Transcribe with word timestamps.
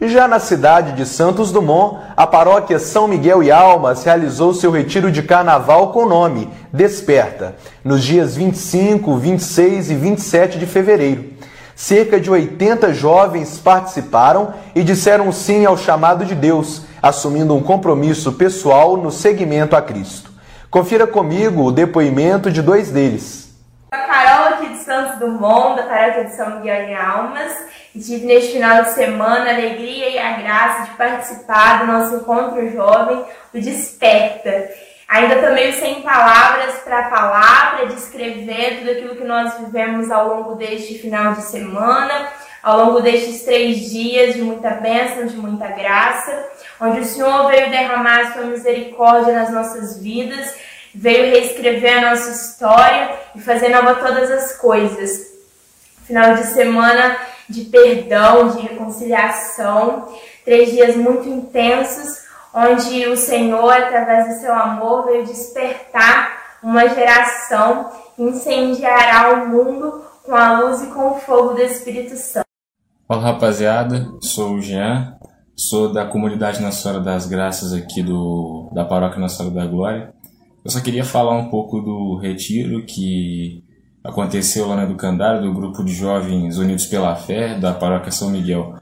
Já 0.00 0.26
na 0.26 0.40
cidade 0.40 0.92
de 0.92 1.06
Santos 1.06 1.52
Dumont, 1.52 1.98
a 2.16 2.26
paróquia 2.26 2.78
São 2.78 3.06
Miguel 3.06 3.42
e 3.42 3.50
Almas 3.50 4.04
realizou 4.04 4.52
seu 4.52 4.70
retiro 4.70 5.10
de 5.10 5.22
carnaval 5.22 5.92
com 5.92 6.00
o 6.00 6.08
nome 6.08 6.50
Desperta, 6.72 7.54
nos 7.84 8.02
dias 8.02 8.36
25, 8.36 9.16
26 9.16 9.90
e 9.90 9.94
27 9.94 10.58
de 10.58 10.66
fevereiro. 10.66 11.26
Cerca 11.76 12.20
de 12.20 12.30
80 12.30 12.92
jovens 12.92 13.58
participaram 13.58 14.54
e 14.74 14.82
disseram 14.82 15.30
sim 15.30 15.64
ao 15.64 15.76
chamado 15.76 16.24
de 16.24 16.34
Deus, 16.34 16.82
assumindo 17.00 17.54
um 17.54 17.62
compromisso 17.62 18.32
pessoal 18.32 18.96
no 18.96 19.10
seguimento 19.10 19.76
a 19.76 19.82
Cristo. 19.82 20.32
Confira 20.70 21.06
comigo 21.06 21.62
o 21.62 21.72
depoimento 21.72 22.50
de 22.50 22.60
dois 22.60 22.90
deles. 22.90 23.54
A 23.92 23.98
Carol 23.98 24.54
aqui 24.54 24.68
de 24.70 24.73
Santos 24.84 25.18
Dumont, 25.18 25.76
da 25.76 25.84
paróquia 25.84 26.24
de 26.24 26.36
São 26.36 26.56
Miguel 26.56 26.88
e 26.88 26.94
Almas, 26.94 27.52
e 27.94 28.00
tive 28.00 28.26
neste 28.26 28.52
final 28.52 28.82
de 28.82 28.90
semana 28.90 29.50
a 29.50 29.54
alegria 29.54 30.10
e 30.10 30.18
a 30.18 30.32
graça 30.32 30.90
de 30.90 30.96
participar 30.96 31.80
do 31.80 31.92
nosso 31.92 32.16
encontro 32.16 32.70
jovem, 32.70 33.24
o 33.52 33.60
Desperta. 33.60 34.70
Ainda 35.08 35.50
meio 35.50 35.72
sem 35.74 36.02
palavras 36.02 36.76
para 36.84 37.08
falar, 37.10 37.76
para 37.76 37.86
descrever 37.86 38.78
tudo 38.78 38.90
aquilo 38.90 39.16
que 39.16 39.24
nós 39.24 39.58
vivemos 39.58 40.10
ao 40.10 40.28
longo 40.28 40.54
deste 40.54 40.98
final 40.98 41.34
de 41.34 41.42
semana, 41.42 42.28
ao 42.62 42.86
longo 42.86 43.00
destes 43.00 43.42
três 43.44 43.90
dias 43.90 44.34
de 44.34 44.42
muita 44.42 44.70
bênção, 44.70 45.26
de 45.26 45.36
muita 45.36 45.68
graça, 45.68 46.46
onde 46.80 47.00
o 47.00 47.04
Senhor 47.04 47.48
veio 47.48 47.70
derramar 47.70 48.20
a 48.20 48.32
sua 48.32 48.44
misericórdia 48.44 49.34
nas 49.34 49.50
nossas 49.50 49.98
vidas, 49.98 50.54
veio 50.94 51.30
reescrever 51.30 51.98
a 51.98 52.10
nossa 52.10 52.30
história 52.30 53.10
e 53.34 53.40
fazer 53.40 53.68
nova 53.70 53.96
todas 53.96 54.30
as 54.30 54.56
coisas. 54.56 55.34
Final 56.04 56.34
de 56.34 56.44
semana 56.44 57.16
de 57.48 57.64
perdão, 57.64 58.48
de 58.50 58.60
reconciliação, 58.60 60.08
três 60.44 60.70
dias 60.70 60.96
muito 60.96 61.28
intensos, 61.28 62.22
onde 62.54 63.06
o 63.08 63.16
Senhor, 63.16 63.72
através 63.72 64.28
do 64.28 64.40
seu 64.40 64.54
amor, 64.54 65.06
veio 65.06 65.26
despertar 65.26 66.44
uma 66.62 66.88
geração 66.88 67.90
que 68.14 68.22
incendiará 68.22 69.32
o 69.32 69.48
mundo 69.48 70.04
com 70.22 70.34
a 70.34 70.60
luz 70.60 70.82
e 70.82 70.86
com 70.86 71.10
o 71.10 71.18
fogo 71.18 71.54
do 71.54 71.60
Espírito 71.60 72.16
Santo. 72.16 72.46
Olá, 73.06 73.20
rapaziada, 73.20 74.08
sou 74.22 74.54
o 74.54 74.62
Jean, 74.62 75.18
sou 75.54 75.92
da 75.92 76.06
comunidade 76.06 76.62
Nossa 76.62 76.80
Senhora 76.80 77.00
das 77.02 77.26
Graças 77.26 77.74
aqui 77.74 78.02
do, 78.02 78.70
da 78.72 78.84
Paróquia 78.84 79.20
Nossa 79.20 79.36
Senhora 79.36 79.54
da 79.56 79.66
Glória. 79.66 80.14
Eu 80.64 80.70
só 80.70 80.80
queria 80.80 81.04
falar 81.04 81.36
um 81.36 81.50
pouco 81.50 81.80
do 81.80 82.16
retiro 82.16 82.84
que 82.86 83.62
aconteceu 84.02 84.66
lá 84.66 84.76
na 84.76 84.84
Educandário, 84.84 85.42
do 85.42 85.52
grupo 85.52 85.84
de 85.84 85.92
jovens 85.92 86.56
unidos 86.56 86.86
pela 86.86 87.14
fé 87.16 87.58
da 87.58 87.74
paróquia 87.74 88.10
São 88.10 88.30
Miguel. 88.30 88.74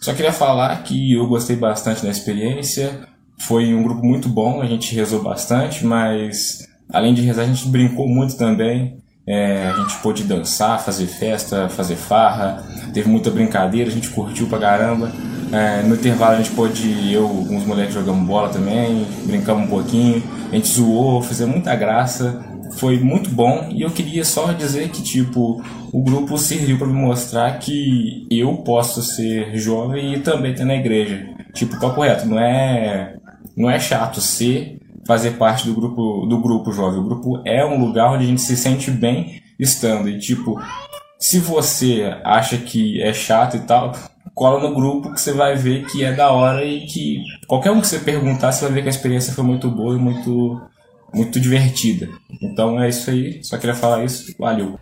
Só 0.00 0.12
queria 0.14 0.32
falar 0.32 0.82
que 0.82 1.12
eu 1.12 1.28
gostei 1.28 1.54
bastante 1.54 2.02
da 2.02 2.10
experiência, 2.10 3.06
foi 3.38 3.72
um 3.72 3.84
grupo 3.84 4.04
muito 4.04 4.28
bom, 4.28 4.60
a 4.60 4.66
gente 4.66 4.94
rezou 4.96 5.22
bastante, 5.22 5.86
mas 5.86 6.66
além 6.92 7.14
de 7.14 7.22
rezar 7.22 7.42
a 7.42 7.46
gente 7.46 7.68
brincou 7.68 8.08
muito 8.08 8.36
também, 8.36 8.98
é, 9.24 9.68
a 9.68 9.76
gente 9.76 9.98
pôde 9.98 10.24
dançar, 10.24 10.80
fazer 10.80 11.06
festa, 11.06 11.68
fazer 11.68 11.94
farra, 11.94 12.64
teve 12.92 13.08
muita 13.08 13.30
brincadeira, 13.30 13.88
a 13.88 13.92
gente 13.92 14.10
curtiu 14.10 14.48
pra 14.48 14.58
caramba. 14.58 15.12
É, 15.52 15.82
no 15.82 15.94
intervalo 15.94 16.34
a 16.34 16.36
gente 16.38 16.50
pôde, 16.52 17.12
eu 17.12 17.28
os 17.28 17.66
moleques 17.66 17.94
jogamos 17.94 18.26
bola 18.26 18.48
também, 18.48 19.06
brincamos 19.24 19.64
um 19.64 19.68
pouquinho, 19.68 20.22
a 20.50 20.54
gente 20.54 20.68
zoou, 20.68 21.22
fizemos 21.22 21.54
muita 21.54 21.74
graça 21.76 22.52
foi 22.76 22.98
muito 22.98 23.30
bom 23.30 23.68
e 23.70 23.82
eu 23.82 23.90
queria 23.90 24.24
só 24.24 24.52
dizer 24.52 24.90
que 24.90 25.02
tipo 25.02 25.62
o 25.92 26.02
grupo 26.02 26.38
serviu 26.38 26.78
para 26.78 26.86
me 26.86 26.94
mostrar 26.94 27.58
que 27.58 28.26
eu 28.30 28.56
posso 28.58 29.02
ser 29.02 29.56
jovem 29.56 30.14
e 30.14 30.20
também 30.20 30.54
ter 30.54 30.64
na 30.64 30.74
igreja. 30.74 31.28
Tipo 31.52 31.78
papo 31.78 32.02
reto 32.02 32.26
não 32.26 32.38
é 32.38 33.16
não 33.56 33.70
é 33.70 33.78
chato 33.78 34.20
ser 34.20 34.78
fazer 35.06 35.32
parte 35.32 35.66
do 35.66 35.74
grupo 35.74 36.26
do 36.26 36.40
grupo 36.40 36.72
jovem. 36.72 37.00
O 37.00 37.04
grupo 37.04 37.42
é 37.44 37.64
um 37.64 37.78
lugar 37.78 38.12
onde 38.12 38.24
a 38.24 38.26
gente 38.26 38.40
se 38.40 38.56
sente 38.56 38.90
bem 38.90 39.42
estando. 39.58 40.08
E 40.08 40.18
tipo 40.18 40.60
se 41.18 41.38
você 41.38 42.16
acha 42.24 42.56
que 42.56 43.00
é 43.02 43.12
chato 43.12 43.56
e 43.56 43.60
tal 43.60 43.92
cola 44.34 44.60
no 44.60 44.74
grupo 44.74 45.12
que 45.12 45.20
você 45.20 45.32
vai 45.32 45.54
ver 45.56 45.86
que 45.86 46.04
é 46.04 46.12
da 46.12 46.30
hora 46.32 46.64
e 46.64 46.86
que 46.86 47.22
qualquer 47.46 47.70
um 47.70 47.80
que 47.80 47.86
você 47.86 47.98
perguntar 47.98 48.52
você 48.52 48.64
vai 48.64 48.74
ver 48.74 48.82
que 48.82 48.88
a 48.88 48.90
experiência 48.90 49.32
foi 49.32 49.44
muito 49.44 49.70
boa 49.70 49.94
e 49.94 49.98
muito 49.98 50.60
muito 51.14 51.38
divertida. 51.38 52.08
Então 52.40 52.80
é 52.80 52.88
isso 52.88 53.10
aí, 53.10 53.44
só 53.44 53.58
queria 53.58 53.74
falar 53.74 54.04
isso. 54.04 54.34
Valeu. 54.38 54.78